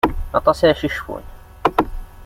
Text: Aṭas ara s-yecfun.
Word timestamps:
Aṭas 0.37 0.59
ara 0.65 0.79
s-yecfun. 0.79 1.23